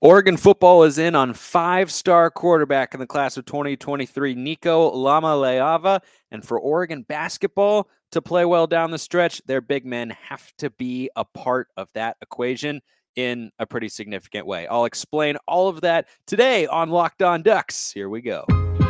[0.00, 5.28] Oregon football is in on five star quarterback in the class of 2023, Nico Lama
[5.28, 6.00] Lamaleava.
[6.30, 10.70] And for Oregon basketball to play well down the stretch, their big men have to
[10.70, 12.82] be a part of that equation
[13.16, 14.66] in a pretty significant way.
[14.66, 17.92] I'll explain all of that today on Locked On Ducks.
[17.92, 18.44] Here we go.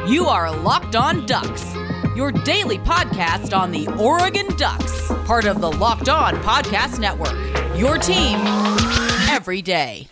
[0.09, 1.75] You are Locked On Ducks,
[2.17, 7.37] your daily podcast on the Oregon Ducks, part of the Locked On Podcast Network.
[7.79, 8.39] Your team
[9.29, 10.09] every day.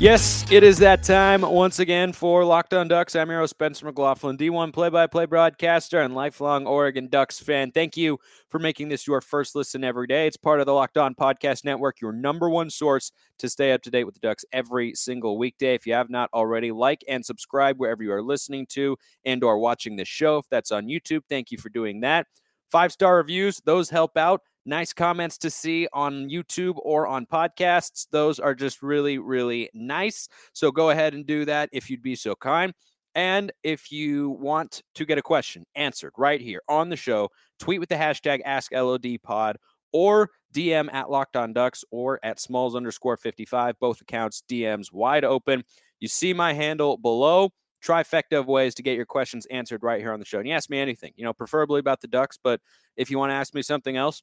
[0.00, 3.14] Yes, it is that time once again for Locked On Ducks.
[3.14, 7.70] I'm your host, Spencer McLaughlin, D1 play by play broadcaster and lifelong Oregon Ducks fan.
[7.70, 8.18] Thank you
[8.48, 10.26] for making this your first listen every day.
[10.26, 13.82] It's part of the Locked On Podcast Network, your number one source to stay up
[13.82, 15.74] to date with the Ducks every single weekday.
[15.74, 19.58] If you have not already, like and subscribe wherever you are listening to and or
[19.58, 20.38] watching the show.
[20.38, 22.26] If that's on YouTube, thank you for doing that.
[22.70, 24.40] Five star reviews, those help out
[24.70, 28.06] nice comments to see on YouTube or on podcasts.
[28.10, 30.28] Those are just really, really nice.
[30.54, 32.72] So go ahead and do that if you'd be so kind.
[33.14, 37.80] And if you want to get a question answered right here on the show, tweet
[37.80, 39.56] with the hashtag AskLODPod
[39.92, 43.74] or DM at Locked On Ducks or at Smalls underscore 55.
[43.80, 45.64] Both accounts, DMs wide open.
[45.98, 47.50] You see my handle below
[47.84, 50.38] trifecta of ways to get your questions answered right here on the show.
[50.38, 52.60] And you ask me anything, you know, preferably about the Ducks, but
[52.96, 54.22] if you want to ask me something else,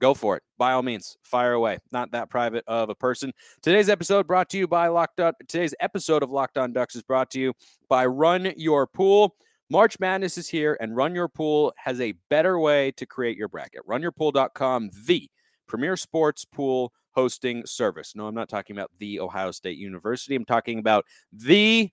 [0.00, 0.42] go for it.
[0.56, 1.78] By all means, fire away.
[1.92, 3.32] Not that private of a person.
[3.62, 5.32] Today's episode brought to you by Locked On.
[5.46, 7.54] Today's episode of Locked On Ducks is brought to you
[7.88, 9.34] by Run Your Pool.
[9.70, 13.48] March Madness is here, and Run Your Pool has a better way to create your
[13.48, 13.86] bracket.
[13.86, 15.30] RunYourPool.com, the
[15.66, 18.14] premier sports pool hosting service.
[18.16, 20.34] No, I'm not talking about the Ohio State University.
[20.34, 21.90] I'm talking about the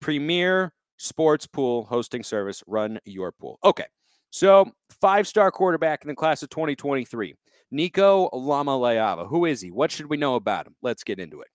[0.00, 3.58] premier sports pool hosting service, Run Your Pool.
[3.64, 3.84] Okay,
[4.30, 7.34] so five star quarterback in the class of 2023,
[7.70, 9.28] Nico Lamaleava.
[9.28, 9.70] Who is he?
[9.70, 10.76] What should we know about him?
[10.82, 11.48] Let's get into it.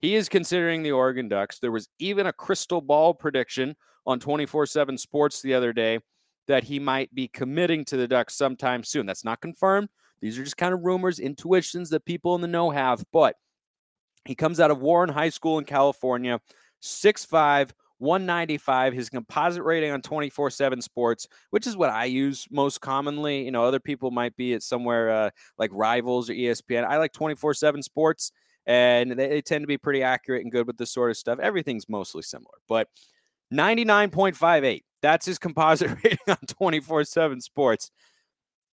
[0.00, 1.58] He is considering the Oregon Ducks.
[1.58, 3.74] There was even a crystal ball prediction
[4.06, 5.98] on 24 7 Sports the other day
[6.46, 9.06] that he might be committing to the Ducks sometime soon.
[9.06, 9.88] That's not confirmed.
[10.20, 13.04] These are just kind of rumors, intuitions that people in the know have.
[13.12, 13.36] But
[14.24, 16.40] he comes out of Warren High School in California,
[16.82, 23.44] 6'5, 195 his composite rating on 24/7 sports which is what I use most commonly
[23.44, 27.12] you know other people might be at somewhere uh, like rivals or ESPN I like
[27.12, 28.32] 24/7 sports
[28.66, 31.38] and they, they, tend to be pretty accurate and good with this sort of stuff
[31.38, 32.88] everything's mostly similar but
[33.52, 37.90] 99.58 that's his composite rating on 24/7 sports.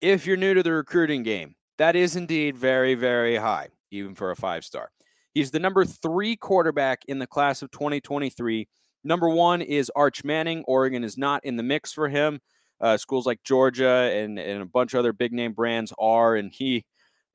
[0.00, 4.30] If you're new to the recruiting game that is indeed very very high even for
[4.30, 4.90] a five star.
[5.32, 8.68] He's the number 3 quarterback in the class of 2023
[9.06, 10.64] Number one is Arch Manning.
[10.66, 12.40] Oregon is not in the mix for him.
[12.80, 16.52] Uh, schools like Georgia and, and a bunch of other big name brands are, and
[16.52, 16.84] he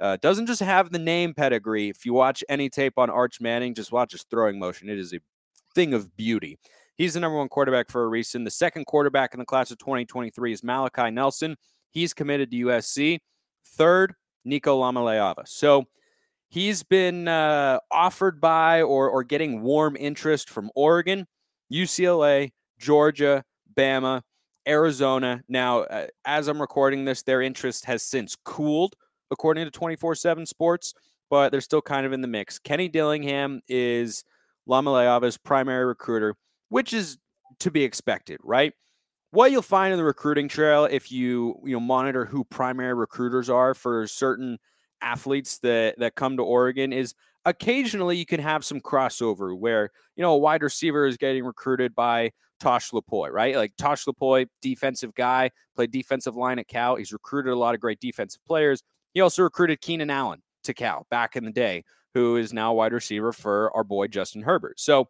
[0.01, 1.87] uh, doesn't just have the name pedigree.
[1.87, 4.89] If you watch any tape on Arch Manning, just watch his throwing motion.
[4.89, 5.19] It is a
[5.73, 6.59] thing of beauty.
[6.97, 8.43] He's the number one quarterback for a reason.
[8.43, 11.55] The second quarterback in the class of 2023 is Malachi Nelson.
[11.89, 13.19] He's committed to USC.
[13.65, 15.47] Third, Nico Lamaleava.
[15.47, 15.85] So
[16.49, 21.27] he's been uh, offered by or, or getting warm interest from Oregon.
[21.71, 23.43] UCLA, Georgia,
[23.75, 24.21] Bama,
[24.67, 25.41] Arizona.
[25.47, 28.95] Now, uh, as I'm recording this, their interest has since cooled,
[29.31, 30.93] according to 24 7 Sports,
[31.29, 32.59] but they're still kind of in the mix.
[32.59, 34.23] Kenny Dillingham is
[34.67, 36.35] Lamaleava's primary recruiter,
[36.69, 37.17] which is
[37.59, 38.73] to be expected, right?
[39.31, 43.49] What you'll find in the recruiting trail, if you you know monitor who primary recruiters
[43.49, 44.57] are for certain
[45.01, 47.15] athletes that that come to Oregon, is
[47.45, 51.95] occasionally you can have some crossover where you know a wide receiver is getting recruited
[51.95, 53.55] by Tosh Lupoi, right?
[53.55, 56.95] Like Tosh Lupoi, defensive guy, played defensive line at Cal.
[56.95, 58.83] He's recruited a lot of great defensive players.
[59.13, 62.93] He also recruited Keenan Allen to Cal back in the day, who is now wide
[62.93, 64.79] receiver for our boy Justin Herbert.
[64.79, 65.09] So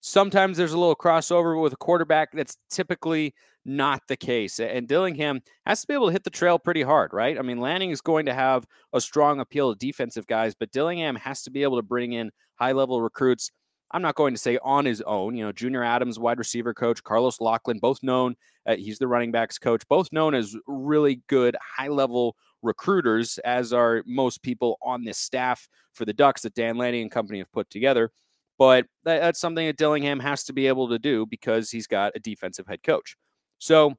[0.00, 3.34] sometimes there's a little crossover with a quarterback that's typically
[3.68, 4.58] not the case.
[4.58, 7.38] And Dillingham has to be able to hit the trail pretty hard, right?
[7.38, 11.16] I mean, Lanning is going to have a strong appeal to defensive guys, but Dillingham
[11.16, 13.50] has to be able to bring in high level recruits.
[13.90, 15.36] I'm not going to say on his own.
[15.36, 18.34] You know, Junior Adams, wide receiver coach, Carlos Locklyn, both known,
[18.66, 23.72] uh, he's the running backs coach, both known as really good high level recruiters, as
[23.72, 27.52] are most people on this staff for the Ducks that Dan Lanning and company have
[27.52, 28.10] put together.
[28.58, 32.18] But that's something that Dillingham has to be able to do because he's got a
[32.18, 33.16] defensive head coach.
[33.58, 33.94] So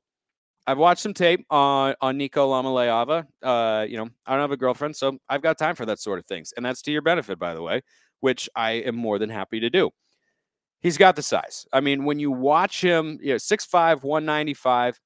[0.68, 3.26] I've watched some tape on on Nico Lamaleava.
[3.42, 6.20] Uh, you know, I don't have a girlfriend, so I've got time for that sort
[6.20, 7.82] of things, and that's to your benefit, by the way,
[8.20, 9.92] which I am more than happy to do.
[10.82, 11.66] He's got the size.
[11.74, 15.00] I mean, when you watch him, you know, 6'5", 195,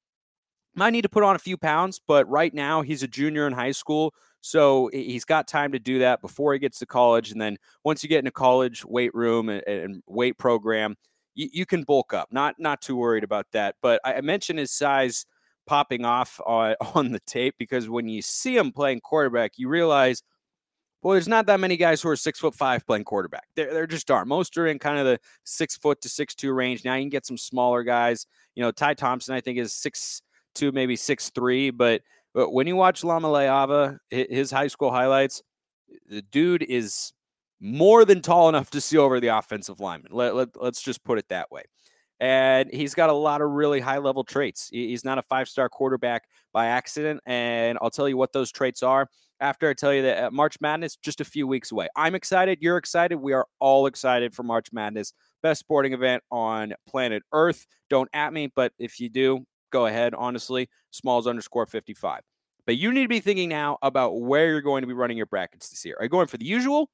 [0.76, 3.54] might need to put on a few pounds, but right now he's a junior in
[3.54, 4.14] high school.
[4.42, 7.32] So he's got time to do that before he gets to college.
[7.32, 10.96] And then once you get into college, weight room and, and weight program,
[11.36, 12.30] you, you, can bulk up.
[12.32, 13.76] Not not too worried about that.
[13.82, 15.26] But I mentioned his size
[15.66, 20.22] popping off on, on the tape because when you see him playing quarterback, you realize,
[21.02, 23.46] well, there's not that many guys who are six foot five playing quarterback.
[23.56, 24.28] There, there just aren't.
[24.28, 26.86] Most are in kind of the six foot to six two range.
[26.86, 28.26] Now you can get some smaller guys.
[28.56, 30.22] You know, Ty Thompson, I think, is six
[30.56, 31.72] two, maybe six three.
[31.72, 32.02] But
[32.34, 35.44] but when you watch Lamaleava, his high school highlights,
[36.10, 37.14] the dude is
[37.64, 40.12] more than tall enough to see over the offensive lineman.
[40.12, 41.64] Let, let, let's just put it that way.
[42.20, 44.70] And he's got a lot of really high level traits.
[44.70, 47.22] He's not a five star quarterback by accident.
[47.26, 49.08] And I'll tell you what those traits are
[49.40, 51.88] after I tell you that uh, March Madness just a few weeks away.
[51.96, 52.60] I'm excited.
[52.62, 53.16] You're excited.
[53.16, 57.66] We are all excited for March Madness, best sporting event on planet Earth.
[57.90, 60.70] Don't at me, but if you do, go ahead, honestly.
[60.92, 62.22] Smalls underscore 55.
[62.66, 65.26] But you need to be thinking now about where you're going to be running your
[65.26, 65.96] brackets this year.
[66.00, 66.90] Are you going for the usual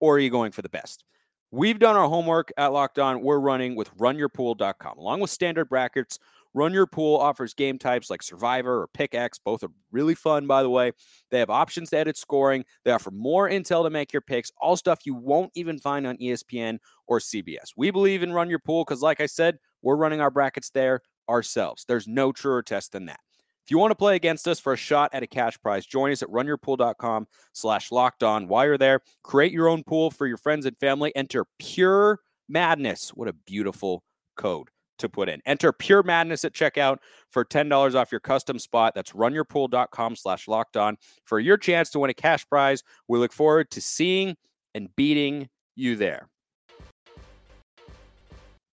[0.00, 1.04] or are you going for the best?
[1.50, 3.22] We've done our homework at Locked On.
[3.22, 4.98] We're running with runyourpool.com.
[4.98, 6.18] Along with standard brackets,
[6.54, 9.38] Run Your Pool offers game types like Survivor or Pick X.
[9.38, 10.92] Both are really fun, by the way.
[11.30, 12.64] They have options to edit scoring.
[12.84, 16.16] They offer more intel to make your picks, all stuff you won't even find on
[16.16, 17.72] ESPN or CBS.
[17.76, 21.02] We believe in Run Your Pool because, like I said, we're running our brackets there
[21.28, 21.84] ourselves.
[21.86, 23.20] There's no truer test than that.
[23.66, 26.12] If you want to play against us for a shot at a cash prize, join
[26.12, 28.46] us at runyourpool.com slash locked on.
[28.46, 31.10] While you're there, create your own pool for your friends and family.
[31.16, 33.08] Enter pure madness.
[33.08, 34.04] What a beautiful
[34.36, 34.68] code
[35.00, 35.42] to put in.
[35.46, 36.98] Enter pure madness at checkout
[37.32, 38.94] for $10 off your custom spot.
[38.94, 42.84] That's runyourpool.com slash locked on for your chance to win a cash prize.
[43.08, 44.36] We look forward to seeing
[44.76, 46.28] and beating you there.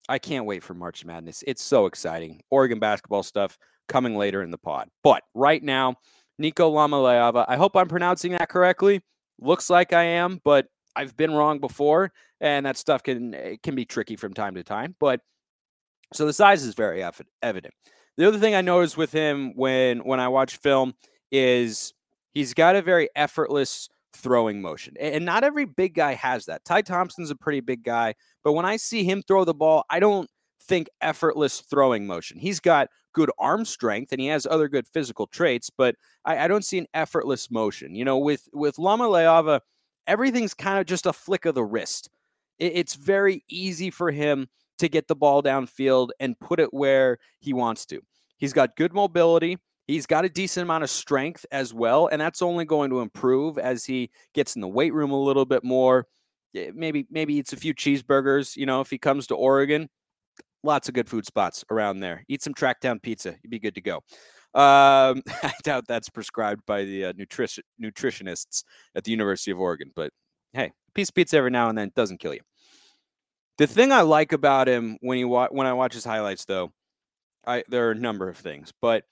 [0.07, 1.43] I can't wait for March Madness.
[1.47, 2.43] It's so exciting.
[2.51, 3.57] Oregon basketball stuff
[3.93, 4.89] coming later in the pod.
[5.05, 5.97] But right now,
[6.39, 9.03] Nico Lamaleava, I hope I'm pronouncing that correctly.
[9.41, 10.67] Looks like I am, but
[10.97, 14.63] I've been wrong before, and that stuff can eh, can be tricky from time to
[14.63, 14.95] time.
[14.99, 15.21] But
[16.13, 17.03] so the size is very
[17.43, 17.75] evident.
[18.17, 20.95] The other thing I noticed with him when when I watch film
[21.31, 21.93] is
[22.35, 24.95] he's got a very effortless throwing motion.
[25.01, 26.65] And not every big guy has that.
[26.65, 30.01] Ty Thompson's a pretty big guy, but when I see him throw the ball, I
[30.01, 30.29] don't
[30.63, 32.39] think effortless throwing motion.
[32.39, 36.49] He's got good arm strength and he has other good physical traits, but I, I
[36.49, 37.95] don't see an effortless motion.
[37.95, 39.61] You know, with with Lamaleava,
[40.07, 42.09] everything's kind of just a flick of the wrist.
[42.59, 44.49] It, it's very easy for him
[44.79, 48.01] to get the ball downfield and put it where he wants to.
[48.37, 49.59] He's got good mobility.
[49.87, 53.59] He's got a decent amount of strength as well, and that's only going to improve
[53.59, 56.07] as he gets in the weight room a little bit more.
[56.55, 58.57] Maybe maybe eats a few cheeseburgers.
[58.57, 59.89] You know, if he comes to Oregon,
[60.63, 62.25] lots of good food spots around there.
[62.29, 63.97] Eat some Tracktown pizza, you'd be good to go.
[64.55, 68.65] Um, I doubt that's prescribed by the uh, nutrition nutritionists
[68.95, 70.13] at the University of Oregon, but
[70.53, 72.41] hey, a piece of pizza every now and then doesn't kill you.
[73.59, 76.73] The thing I like about him when he wa- when I watch his highlights, though,
[77.47, 79.05] I there are a number of things, but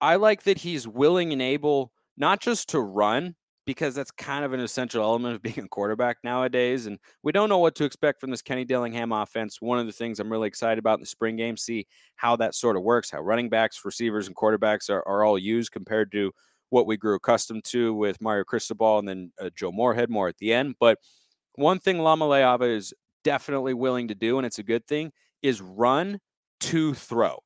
[0.00, 4.52] I like that he's willing and able not just to run because that's kind of
[4.52, 6.86] an essential element of being a quarterback nowadays.
[6.86, 9.60] And we don't know what to expect from this Kenny Dillingham offense.
[9.60, 11.86] One of the things I'm really excited about in the spring game, see
[12.16, 15.72] how that sort of works, how running backs, receivers, and quarterbacks are, are all used
[15.72, 16.32] compared to
[16.70, 20.38] what we grew accustomed to with Mario Cristobal and then uh, Joe Moorhead more at
[20.38, 20.74] the end.
[20.80, 20.98] But
[21.56, 26.18] one thing Lamaleava is definitely willing to do, and it's a good thing, is run
[26.60, 27.38] to throw.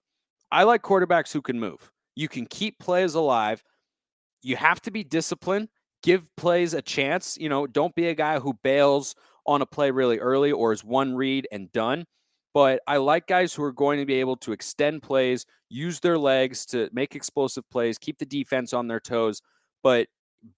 [0.52, 1.90] I like quarterbacks who can move.
[2.14, 3.62] You can keep plays alive.
[4.42, 5.68] You have to be disciplined.
[6.06, 7.36] Give plays a chance.
[7.40, 10.84] You know, don't be a guy who bails on a play really early or is
[10.84, 12.04] one read and done.
[12.54, 16.16] But I like guys who are going to be able to extend plays, use their
[16.16, 19.42] legs to make explosive plays, keep the defense on their toes,
[19.82, 20.06] but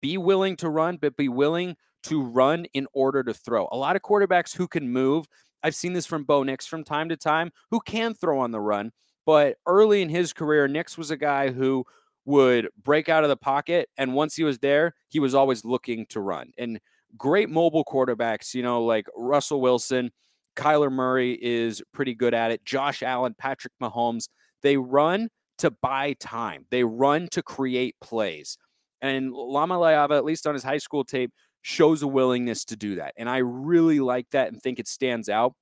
[0.02, 3.68] be willing to run, but be willing to run in order to throw.
[3.72, 5.24] A lot of quarterbacks who can move,
[5.62, 8.60] I've seen this from Bo Nix from time to time, who can throw on the
[8.60, 8.92] run,
[9.24, 11.86] but early in his career, Nix was a guy who
[12.24, 13.88] would break out of the pocket.
[13.96, 16.52] And once he was there, he was always looking to run.
[16.58, 16.80] And
[17.16, 20.10] great mobile quarterbacks, you know, like Russell Wilson,
[20.56, 22.64] Kyler Murray is pretty good at it.
[22.64, 24.28] Josh Allen, Patrick Mahomes,
[24.62, 28.58] they run to buy time, they run to create plays.
[29.00, 31.32] And Lamaleava, at least on his high school tape,
[31.62, 33.14] shows a willingness to do that.
[33.16, 35.54] And I really like that and think it stands out.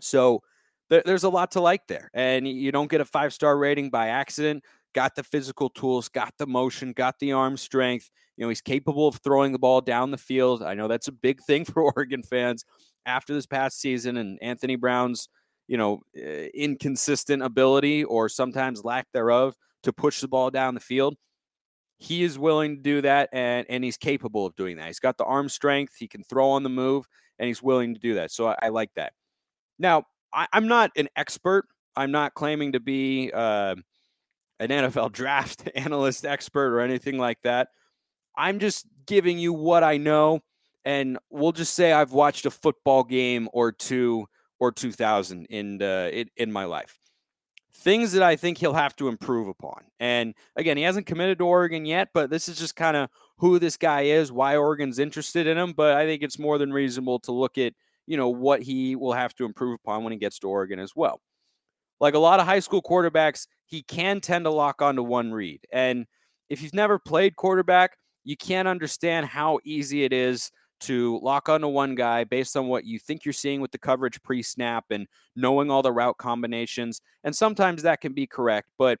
[0.00, 0.42] So
[0.88, 2.10] there's a lot to like there.
[2.12, 4.64] And you don't get a five star rating by accident.
[4.94, 8.10] Got the physical tools, got the motion, got the arm strength.
[8.36, 10.62] You know, he's capable of throwing the ball down the field.
[10.62, 12.64] I know that's a big thing for Oregon fans
[13.06, 15.28] after this past season and Anthony Brown's,
[15.68, 20.80] you know, uh, inconsistent ability or sometimes lack thereof to push the ball down the
[20.80, 21.16] field.
[21.98, 24.86] He is willing to do that and, and he's capable of doing that.
[24.86, 27.06] He's got the arm strength, he can throw on the move,
[27.38, 28.30] and he's willing to do that.
[28.30, 29.12] So I, I like that.
[29.78, 31.66] Now, I, am not an expert.
[31.96, 33.76] I'm not claiming to be uh,
[34.60, 37.68] an NFL draft analyst expert or anything like that.
[38.36, 40.40] I'm just giving you what I know.
[40.84, 44.26] And we'll just say I've watched a football game or two
[44.60, 46.96] or 2000 in, uh, in, in my life.
[47.72, 49.84] Things that I think he'll have to improve upon.
[49.98, 53.58] And again, he hasn't committed to Oregon yet, but this is just kind of who
[53.58, 55.72] this guy is, why Oregon's interested in him.
[55.72, 57.72] But I think it's more than reasonable to look at,
[58.06, 60.94] you know, what he will have to improve upon when he gets to Oregon as
[60.94, 61.20] well.
[62.00, 65.60] Like a lot of high school quarterbacks, he can tend to lock onto one read.
[65.72, 66.06] And
[66.48, 71.68] if you've never played quarterback, you can't understand how easy it is to lock onto
[71.68, 75.06] one guy based on what you think you're seeing with the coverage pre snap and
[75.36, 77.00] knowing all the route combinations.
[77.22, 78.68] And sometimes that can be correct.
[78.78, 78.98] But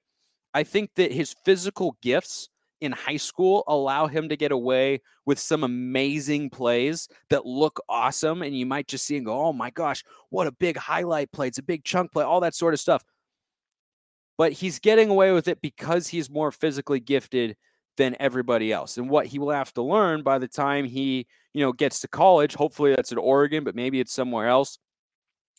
[0.52, 2.48] I think that his physical gifts
[2.80, 8.42] in high school allow him to get away with some amazing plays that look awesome.
[8.42, 11.48] And you might just see and go, oh my gosh, what a big highlight play.
[11.48, 13.04] It's a big chunk play, all that sort of stuff.
[14.38, 17.56] But he's getting away with it because he's more physically gifted
[17.98, 18.96] than everybody else.
[18.96, 22.08] And what he will have to learn by the time he, you know, gets to
[22.08, 24.78] college, hopefully that's at Oregon, but maybe it's somewhere else.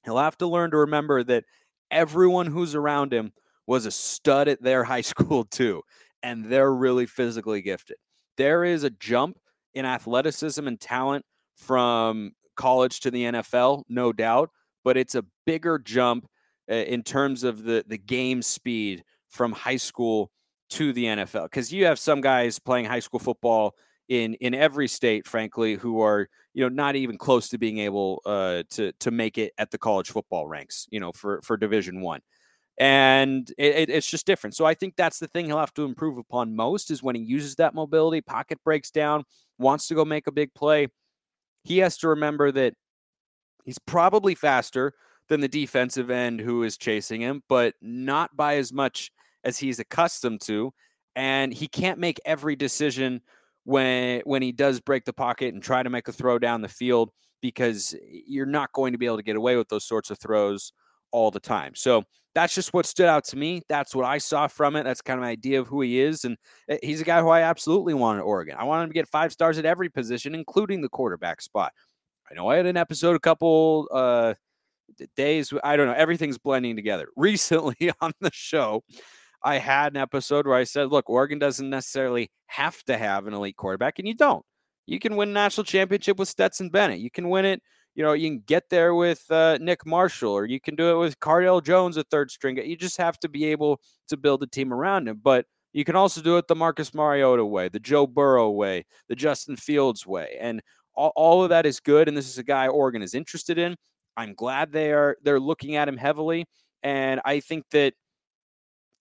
[0.04, 1.44] He'll have to learn to remember that
[1.92, 3.34] everyone who's around him
[3.68, 5.84] was a stud at their high school too
[6.24, 7.98] and they're really physically gifted.
[8.38, 9.38] There is a jump
[9.74, 11.25] in athleticism and talent
[11.58, 14.50] from college to the NFL, no doubt,
[14.84, 16.28] but it's a bigger jump
[16.70, 20.32] uh, in terms of the the game speed from high school
[20.70, 23.75] to the NFL because you have some guys playing high school football
[24.08, 28.22] in in every state, frankly, who are you know not even close to being able
[28.25, 32.01] uh, to to make it at the college football ranks, you know, for for Division
[32.01, 32.22] One
[32.82, 34.56] and it, it's just different.
[34.56, 37.22] So I think that's the thing he'll have to improve upon most is when he
[37.22, 39.24] uses that mobility, pocket breaks down,
[39.60, 40.88] wants to go make a big play.
[41.64, 42.74] He has to remember that
[43.66, 44.94] he's probably faster
[45.30, 49.12] than the defensive end who is chasing him, but not by as much
[49.44, 50.74] as he's accustomed to.
[51.16, 53.22] And he can't make every decision
[53.64, 56.68] when when he does break the pocket and try to make a throw down the
[56.68, 57.12] field
[57.44, 57.96] because
[58.26, 60.74] you're not going to be able to get away with those sorts of throws
[61.12, 61.74] all the time.
[61.75, 62.03] So
[62.34, 63.62] that's just what stood out to me.
[63.68, 64.84] That's what I saw from it.
[64.84, 66.24] That's kind of my idea of who he is.
[66.24, 66.38] And
[66.70, 68.56] eh, he's a guy who I absolutely want at Oregon.
[68.58, 71.74] I want him to get five stars at every position, including the quarterback spot.
[72.30, 74.36] I know I had an episode a couple uh,
[75.18, 75.53] days.
[75.63, 75.94] I don't know.
[75.94, 77.08] Everything's blending together.
[77.18, 78.84] Recently on the show,
[79.44, 83.34] I had an episode where I said, look, Oregon doesn't necessarily have to have an
[83.34, 84.46] elite quarterback, and you don't.
[84.86, 87.00] You can win national championship with Stetson Bennett.
[87.00, 87.62] You can win it
[87.96, 91.00] you know, you can get there with uh, Nick Marshall, or you can do it
[91.00, 92.58] with Cardale Jones, a third string.
[92.58, 95.20] You just have to be able to build a team around him.
[95.22, 99.16] But you can also do it the Marcus Mariota way, the Joe Burrow way, the
[99.16, 100.62] Justin Fields way, and
[100.94, 102.08] all, all of that is good.
[102.08, 103.76] And this is a guy Oregon is interested in.
[104.18, 106.46] I'm glad they are they're looking at him heavily,
[106.84, 107.94] and I think that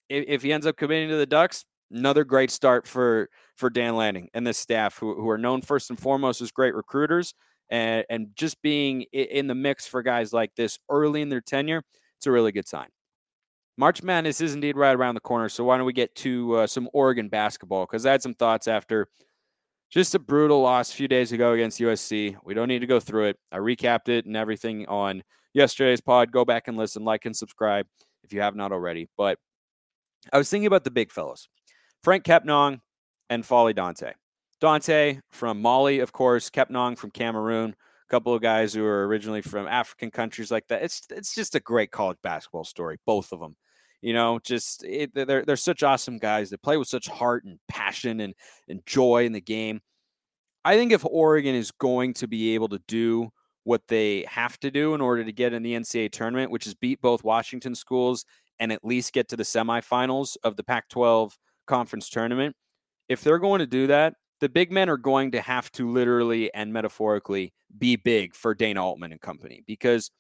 [0.09, 3.95] if, if he ends up committing to the Ducks, another great start for for Dan
[3.95, 7.35] Lanning and this staff, who who are known first and foremost as great recruiters
[7.71, 11.83] and, and just being in the mix for guys like this early in their tenure,
[12.19, 12.89] it's a really good sign.
[13.77, 15.49] March Madness is indeed right around the corner.
[15.49, 17.87] So why don't we get to uh, some Oregon basketball?
[17.87, 19.09] Because I had some thoughts after
[19.91, 22.37] just a brutal loss a few days ago against USC.
[22.45, 23.37] We don't need to go through it.
[23.51, 25.23] I recapped it and everything on
[25.55, 26.31] yesterday's pod.
[26.31, 27.87] Go back and listen, like and subscribe
[28.23, 29.09] if you have not already.
[29.17, 29.39] But
[30.33, 31.49] I was thinking about the big fellows,
[32.05, 32.81] Franck Kepnang
[33.31, 34.13] and N'Faly Dante.
[34.61, 39.41] Dante from Mali, of course, Kepnang from Cameroon, a couple of guys who are originally
[39.41, 40.83] from African countries like that.
[40.83, 43.57] It's it's just a great college basketball story, both of them.
[44.03, 46.51] You know, just it, they're they're such awesome guys.
[46.51, 48.35] They play with such heart and passion and
[48.69, 49.81] and joy in the game.
[50.65, 53.31] I think if Oregon is going to be able to do
[53.65, 56.75] what they have to do in order to get in the NCAA tournament, which is
[56.75, 58.25] beat both Washington schools
[58.59, 62.55] and at least get to the semifinals of the Pac 12 conference tournament,
[63.09, 66.53] if they're going to do that, the big men are going to have to literally
[66.55, 70.11] and metaphorically be big for Dana Altman and company because,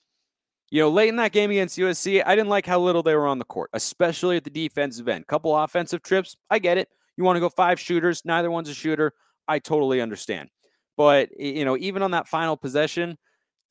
[0.71, 3.27] you know, late in that game against USC, I didn't like how little they were
[3.27, 5.27] on the court, especially at the defensive end.
[5.27, 6.89] Couple offensive trips, I get it.
[7.17, 9.12] You want to go five shooters, neither one's a shooter.
[9.49, 10.50] I totally understand.
[10.97, 13.17] But, you know, even on that final possession,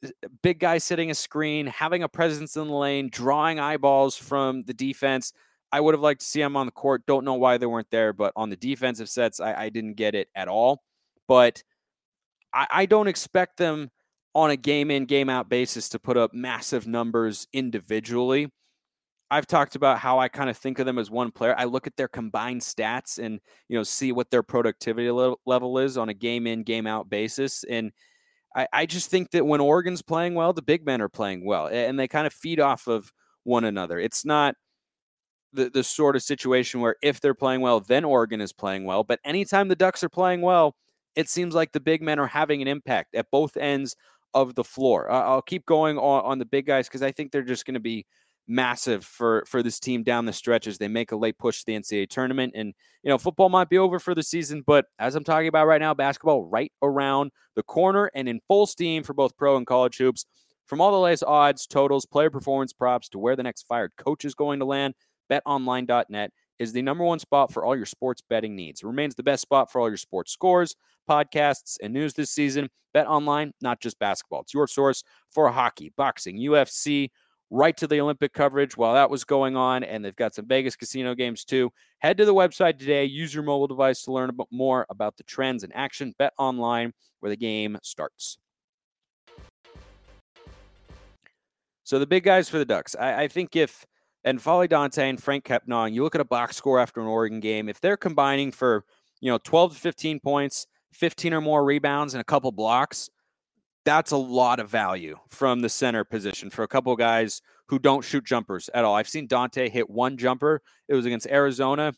[0.04, 0.10] uh,
[0.42, 4.74] big guy sitting a screen, having a presence in the lane, drawing eyeballs from the
[4.74, 5.32] defense–
[5.72, 7.06] I would have liked to see them on the court.
[7.06, 10.16] Don't know why they weren't there, but on the defensive sets, I, I didn't get
[10.16, 10.84] it at all.
[11.28, 11.64] But
[12.54, 13.92] I, I don't expect them
[14.36, 18.50] on a game in, game out basis to put up massive numbers individually.
[19.32, 21.54] I've talked about how I kind of think of them as one player.
[21.56, 25.98] I look at their combined stats and you know see what their productivity level is
[25.98, 27.92] on a game in game out basis, and
[28.56, 31.68] I, I just think that when Oregon's playing well, the big men are playing well,
[31.68, 33.12] and they kind of feed off of
[33.44, 34.00] one another.
[34.00, 34.56] It's not
[35.54, 39.04] the the sort of situation where if they're playing well, then Oregon is playing well.
[39.04, 40.76] But anytime the Ducks are playing well,
[41.16, 43.96] it seems like the big men are having an impact at both ends
[44.34, 45.12] of the floor.
[45.12, 47.74] Uh, I'll keep going on, on the big guys because I think they're just going
[47.74, 48.06] to be
[48.48, 51.66] massive for for this team down the stretch as they make a late push to
[51.68, 52.54] the NCAA tournament.
[52.56, 55.68] And you know, football might be over for the season, but as I'm talking about
[55.68, 59.68] right now, basketball right around the corner and in full steam for both pro and
[59.68, 60.26] college hoops.
[60.66, 64.24] From all the latest odds, totals, player performance props to where the next fired coach
[64.24, 64.94] is going to land,
[65.30, 68.82] betonline.net is the number one spot for all your sports betting needs.
[68.82, 70.76] It remains the best spot for all your sports scores,
[71.10, 72.70] podcasts, and news this season.
[72.94, 74.42] Bet online, not just basketball.
[74.42, 77.10] It's your source for hockey, boxing, UFC,
[77.52, 79.84] right to the Olympic coverage while that was going on.
[79.84, 81.72] And they've got some Vegas casino games too.
[82.00, 83.06] Head to the website today.
[83.06, 86.14] Use your mobile device to learn more about the trends in action.
[86.18, 88.38] Bet online where the game starts.
[91.84, 92.96] So the big guys for the Ducks.
[92.96, 93.86] I, I think if
[94.26, 97.70] N'Faly Dante and Franck Kepnang, you look at a box score after an Oregon game,
[97.70, 98.84] if they're combining for
[99.22, 103.10] you know 12 to 15 points, 15 or more rebounds, and a couple blocks,
[103.86, 108.04] that's a lot of value from the center position for a couple guys who don't
[108.04, 108.96] shoot jumpers at all.
[108.96, 110.62] I've seen Dante hit one jumper.
[110.88, 111.94] It was against Arizona,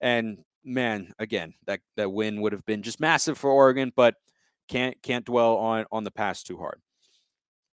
[0.00, 4.14] and man, again, that that win would have been just massive for Oregon, but
[4.68, 6.80] can't can't dwell on on the past too hard.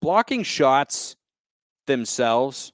[0.01, 1.15] Blocking shots
[1.87, 2.73] themselves,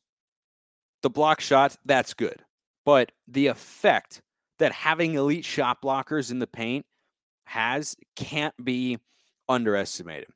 [1.01, 2.43] the block shots, that's good.
[2.85, 4.21] But the effect
[4.59, 6.85] that having elite shot blockers in the paint
[7.45, 8.97] has can't be
[9.49, 10.29] underestimated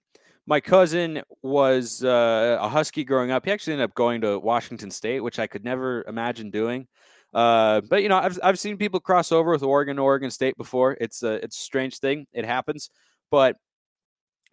[0.47, 3.45] my cousin was uh, a Husky growing up.
[3.45, 6.87] He actually ended up going to Washington State, which I could never imagine doing.
[7.33, 10.95] Uh, but you know, I've I've seen people cross over with Oregon, Oregon State before.
[11.01, 12.27] It's a it's a strange thing.
[12.31, 12.89] It happens.
[13.31, 13.57] But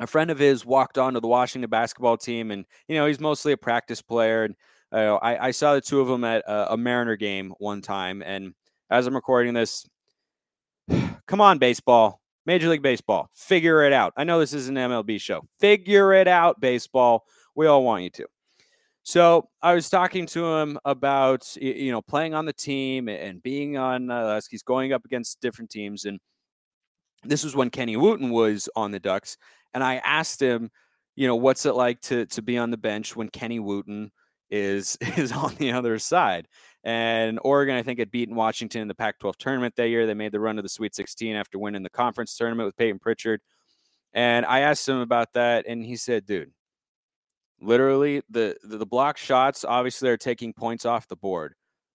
[0.00, 3.52] a friend of his walked onto the Washington basketball team, and you know, he's mostly
[3.52, 4.44] a practice player.
[4.44, 4.56] And
[4.98, 8.22] I, I saw the two of them at a, a Mariner game one time.
[8.22, 8.54] And
[8.90, 9.86] as I'm recording this,
[11.26, 14.12] come on, baseball Major League Baseball, figure it out.
[14.16, 15.42] I know this is an MLB show.
[15.60, 17.24] Figure it out, baseball.
[17.54, 18.26] We all want you to.
[19.04, 23.76] So I was talking to him about you know playing on the team and being
[23.76, 26.20] on uh, he's going up against different teams, and
[27.24, 29.36] this was when Kenny Wooten was on the Ducks,
[29.74, 30.70] and I asked him,
[31.16, 34.10] you know, what's it like to to be on the bench when Kenny Wooten
[34.52, 36.46] is is on the other side,
[36.84, 40.06] and Oregon, I think, had beaten Washington in the Pac 12 tournament that year.
[40.06, 43.00] They made the run to the Sweet 16 after winning the conference tournament with Payton
[43.00, 43.40] Pritchard.
[44.12, 46.52] And I asked him about that, and he said, dude,
[47.60, 51.54] literally, the, the, the block shots obviously are taking points off the board,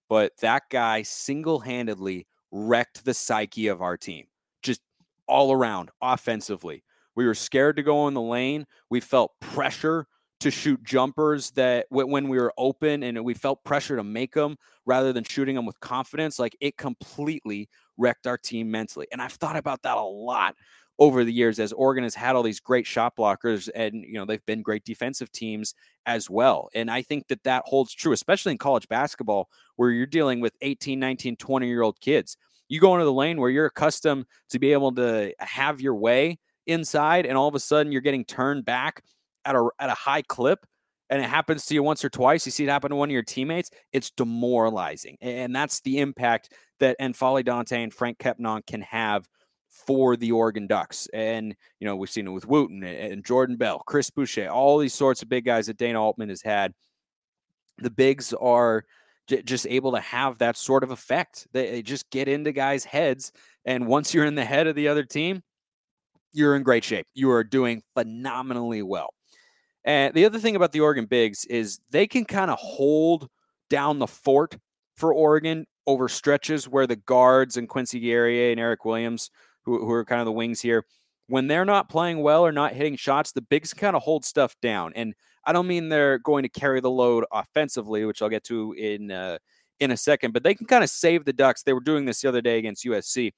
[0.10, 4.26] but that guy single handedly wrecked the psyche of our team,
[4.64, 4.82] just
[5.28, 6.84] all around offensively.
[7.16, 8.66] We were scared to go in the lane.
[8.90, 10.08] We felt pressure
[10.40, 14.56] to shoot jumpers that when we were open and we felt pressure to make them
[14.86, 19.08] rather than shooting them with confidence, like it completely wrecked our team mentally.
[19.12, 20.56] And I've thought about that a lot
[21.00, 24.26] over the years as Oregon has had all these great shot blockers and you know
[24.26, 26.70] they've been great defensive teams as well.
[26.74, 30.56] And I think that that holds true especially in college basketball where you're dealing with
[30.62, 32.38] 18, 19, 20 year old kids.
[32.70, 36.40] You go into the lane where you're accustomed to be able to have your way
[36.66, 39.02] inside and all of a sudden you're getting turned back
[39.48, 40.66] at a at a high clip
[41.10, 43.14] and it happens to you once or twice, you see it happen to one of
[43.14, 45.18] your teammates, it's demoralizing.
[45.22, 49.28] And that's the impact that N'Faly Dante and Franck Kepnang can have
[49.70, 51.08] for the Oregon Ducks.
[51.14, 54.94] And, you know, we've seen it with Wooten and Jordan Bell, Chris Boucher, all these
[54.94, 56.74] sorts of big guys that Dana Altman has had.
[57.78, 58.84] The bigs are
[59.28, 61.48] j- just able to have that sort of effect.
[61.54, 63.32] They just get into guys' heads.
[63.66, 65.42] And once you're in the head of the other team,
[66.34, 67.08] you're in great shape.
[67.14, 69.14] You are doing phenomenally well.
[69.88, 73.30] And the other thing about the Oregon Bigs is they can kind of hold
[73.70, 74.58] down the fort
[74.98, 79.32] for Oregon over stretches where the guards and Quincy Guerrier and Eric Williams,
[79.64, 80.86] who, who are kind of the wings here,
[81.28, 84.58] when they're not playing well or not hitting shots, the bigs kind of hold stuff
[84.62, 84.92] down.
[84.94, 85.14] And
[85.46, 89.10] I don't mean they're going to carry the load offensively, which I'll get to in
[89.10, 89.38] uh,
[89.80, 91.64] in a second, but they can kind of save the Ducks.
[91.64, 93.32] They were doing this the other day against USC.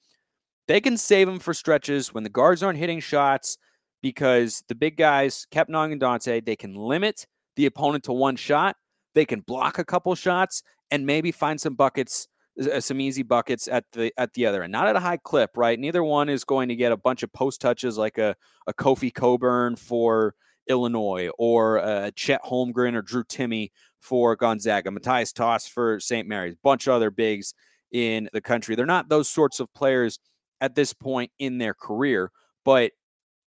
[0.68, 3.58] They can save them for stretches when the guards aren't hitting shots
[4.02, 8.76] because the big guys, Kepnang and Dante, they can limit the opponent to one shot.
[9.16, 12.28] They can block a couple shots and maybe find some buckets,
[12.60, 14.72] uh, some easy buckets at the at the other end.
[14.72, 15.80] Not at a high clip, right?
[15.80, 18.36] Neither one is going to get a bunch of post touches like a,
[18.68, 20.36] a Kofi Cockburn for
[20.70, 26.28] Illinois or a Chet Holmgren or Drew Timme for Gonzaga, Matthias Tass for St.
[26.28, 27.54] Mary's, bunch of other bigs
[27.92, 28.76] in the country.
[28.76, 30.20] They're not those sorts of players
[30.62, 32.32] at this point in their career,
[32.64, 32.92] but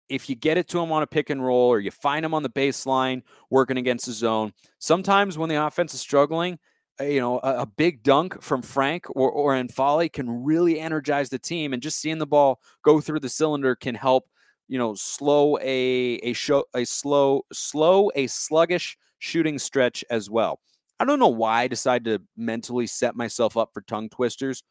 [0.09, 2.35] if you get it to them on a pick and roll or you find them
[2.35, 6.59] on the baseline working against the zone, sometimes when the offense is struggling,
[7.01, 11.29] uh, you know, a, a big dunk from Franck or, or N'Faly can really energize
[11.29, 11.73] the team.
[11.73, 14.29] And just seeing the ball go through the cylinder can help,
[14.69, 20.61] you know, slow a a show a slow slow a sluggish shooting stretch as well.
[21.01, 24.63] I don't know why I decided to mentally set myself up for tongue twisters,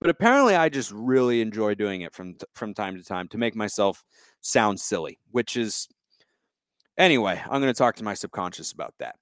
[0.00, 3.56] but apparently I just really enjoy doing it from from time to time to make
[3.56, 4.04] myself
[4.46, 5.88] sound silly, which is
[6.96, 9.16] anyway, I'm going to talk to my subconscious about that.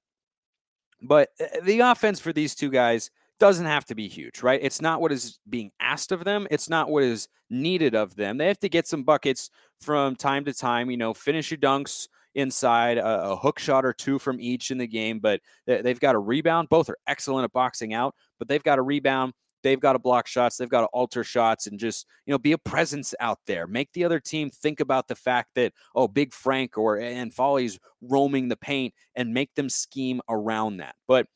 [1.03, 3.11] But uh, the offense for these two guys
[3.41, 4.61] doesn't have to be huge, right?
[4.63, 6.47] It's not what is being asked of them.
[6.51, 8.39] It's not what is needed of them.
[8.39, 12.07] They have to get some buckets from time to time, you know, finish your dunks
[12.35, 16.01] inside, a, a hook shot or two from each in the game, but eh, they've
[16.01, 16.69] got a rebound.
[16.69, 19.33] Both are excellent at boxing out, but they've got a rebound
[19.65, 20.59] They've got to block shots.
[20.59, 23.67] They've got to alter shots and just, you know, be a presence out there.
[23.67, 28.49] Make the other team think about the fact that, oh, Big Franck or N'Faly's roaming
[28.49, 30.97] the paint and make them scheme around that.
[31.09, 31.27] But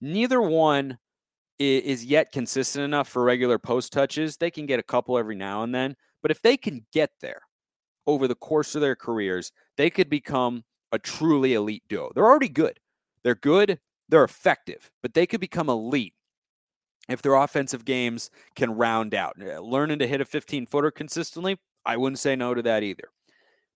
[0.00, 0.98] neither one
[1.60, 4.36] is yet consistent enough for regular post touches.
[4.36, 5.96] They can get a couple every now and then.
[6.20, 7.42] But if they can get there
[8.08, 12.10] over the course of their careers, they could become a truly elite duo.
[12.12, 12.80] They're already good.
[13.22, 13.78] They're good.
[14.08, 16.14] They're effective, but they could become elite
[17.08, 19.36] if their offensive games can round out.
[19.40, 23.08] Uh, learning to hit a 15 footer consistently, I wouldn't say no to that either.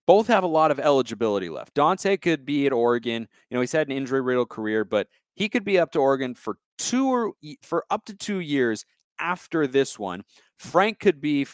[0.06, 1.74] Both have a lot of eligibility left.
[1.74, 3.28] Dante could be at Oregon.
[3.48, 6.34] You know, he's had an injury riddled career, but he could be up to Oregon
[6.34, 8.84] for two or for up to two years
[9.18, 10.24] after this one.
[10.58, 11.46] Franck could be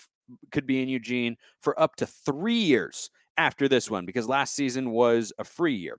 [0.51, 4.91] could be in Eugene for up to three years after this one because last season
[4.91, 5.99] was a free year.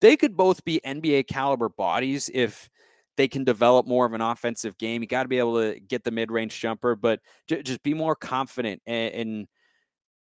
[0.00, 2.68] They could both be NBA caliber bodies if
[3.16, 5.02] they can develop more of an offensive game.
[5.02, 7.94] You got to be able to get the mid range jumper, but j- just be
[7.94, 9.46] more confident and, and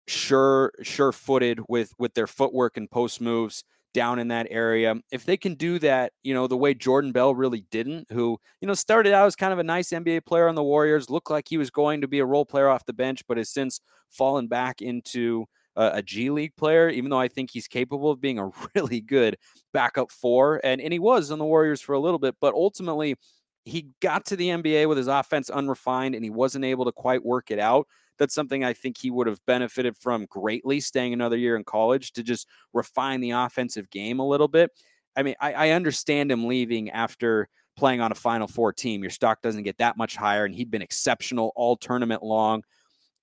[0.09, 4.97] sure sure footed with with their footwork and post moves down in that area.
[5.11, 8.69] If they can do that, you know, the way Jordan Bell really didn't, who, you
[8.69, 11.47] know, started out as kind of a nice NBA player on the Warriors, looked like
[11.49, 14.47] he was going to be a role player off the bench, but has since fallen
[14.49, 15.47] back into
[15.77, 19.37] a G League player, even though I think he's capable of being a really good
[19.73, 20.61] backup four.
[20.65, 23.17] And, and he was on the Warriors for a little bit, but ultimately
[23.65, 27.25] he got to the NBA with his offense unrefined and he wasn't able to quite
[27.25, 27.87] work it out.
[28.19, 32.13] That's something I think he would have benefited from greatly staying another year in college
[32.13, 34.71] to just refine the offensive game a little bit.
[35.17, 39.03] I mean, I, I understand him leaving after playing on a Final Four team.
[39.03, 42.63] Your stock doesn't get that much higher, and he'd been exceptional all tournament long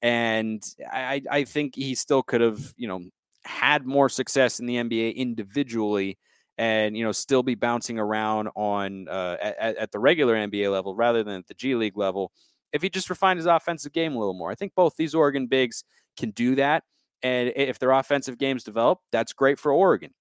[0.02, 3.02] and I, I think he still could have, you know,
[3.44, 6.18] had more success in the NBA individually,
[6.58, 10.96] and you know, still be bouncing around on uh, at, at the regular NBA level
[10.96, 12.32] rather than at the G League level.
[12.72, 15.48] If he just refined his offensive game a little more, I think both these Oregon
[15.48, 15.84] bigs
[16.18, 16.84] can do that.
[17.24, 20.12] And if their offensive games develop, that's great for Oregon.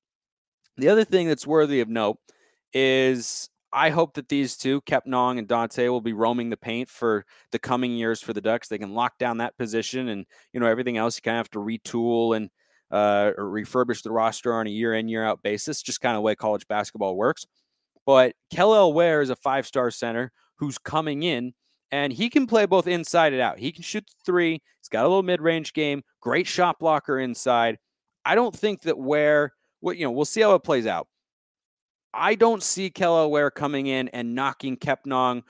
[0.77, 2.19] The other thing that's worthy of note
[2.73, 7.25] is I hope that these two, Kepnang and Dante, will be roaming the paint for
[7.53, 8.69] the coming years for the Ducks.
[8.69, 11.51] They can lock down that position, and you know everything else you kind of have
[11.51, 12.51] to retool and
[12.91, 15.83] uh, refurbish the roster on a year in year out basis.
[15.83, 17.47] Just kind of way college basketball works.
[18.07, 21.53] But Kel'el Ware is a five star center who's coming in,
[21.91, 23.59] and he can play both inside and out.
[23.59, 24.63] He can shoot three.
[24.81, 26.03] He's got a little mid range game.
[26.21, 27.77] Great shot blocker inside.
[28.25, 29.53] I don't think that Ware.
[29.81, 31.07] What you know, we'll see how it plays out.
[32.15, 35.43] I don't see Ware coming in and knocking Kepnang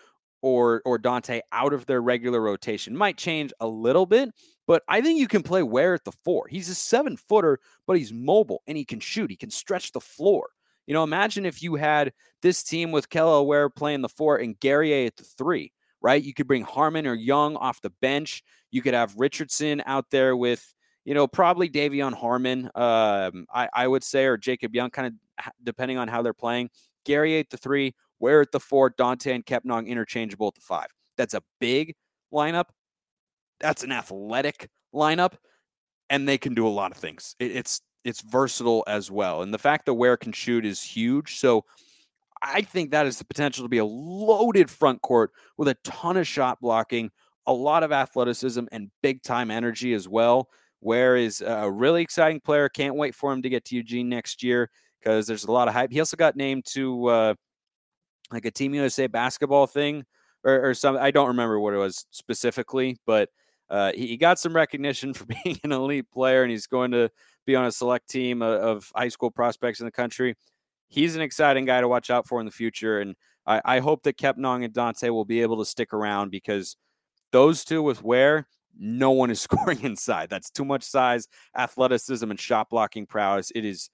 [0.43, 2.97] or or Dante out of their regular rotation.
[2.97, 4.31] Might change a little bit,
[4.67, 6.47] but I think you can play Ware at the four.
[6.49, 9.31] He's a seven footer, but he's mobile and he can shoot.
[9.31, 10.51] He can stretch the floor.
[10.87, 14.59] You know, imagine if you had this team with Kel'el Ware playing the four and
[14.59, 16.23] Guerrier at the three, right?
[16.23, 18.43] You could bring Harmon or Young off the bench.
[18.71, 20.73] You could have Richardson out there with,
[21.09, 25.53] you know, probably De'Vion Harmon, um, I, I would say, or Jacob Young, kind of
[25.65, 26.69] depending on how they're playing.
[27.07, 30.89] Gary at the three, Ware at the four, Dante and Kepnang interchangeable at the five.
[31.17, 31.95] That's a big
[32.31, 32.67] lineup.
[33.59, 35.33] That's an athletic lineup,
[36.11, 37.35] and they can do a lot of things.
[37.39, 39.41] It, it's it's versatile as well.
[39.41, 41.39] And the fact that Ware can shoot is huge.
[41.39, 41.65] So
[42.43, 46.19] I think that is the potential to be a loaded front court with a ton
[46.19, 47.11] of shot blocking,
[47.47, 50.51] a lot of athleticism, and big time energy as well.
[50.81, 52.69] Ware is a really exciting player.
[52.69, 55.75] Can't wait for him to get to Eugene next year because there's a lot of
[55.75, 55.93] hype.
[55.93, 57.35] He also got named to uh,
[58.31, 60.05] like a Team USA basketball thing
[60.45, 61.03] or, or something.
[61.03, 63.29] I don't remember what it was specifically, but
[63.71, 67.11] uh, he, he, got some recognition for being an elite player, and he's going to
[67.47, 70.35] be on a select team of, of high school prospects in the country.
[70.89, 73.01] he's an exciting guy to watch out for in the future.
[73.01, 73.15] And
[73.47, 76.77] I, I hope that Kepnang and Dante will be able to stick around because
[77.33, 80.31] those two with Ware, no one is scoring inside.
[80.31, 83.53] That's too much size, athleticism, and shot blocking prowess.
[83.55, 83.91] It is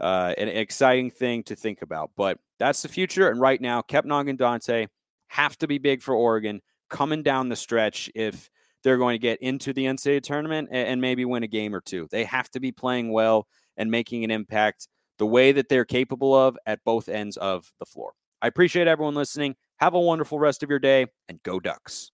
[0.00, 2.10] uh, an exciting thing to think about.
[2.16, 3.28] But that's the future.
[3.28, 4.86] And right now, Kepnang and Dante
[5.28, 8.48] have to be big for Oregon coming down the stretch if
[8.82, 11.80] they're going to get into the NCAA tournament and, and maybe win a game or
[11.80, 12.08] two.
[12.10, 16.34] They have to be playing well and making an impact the way that they're capable
[16.34, 18.12] of at both ends of the floor.
[18.40, 19.56] I appreciate everyone listening.
[19.78, 22.12] Have a wonderful rest of your day and go Ducks.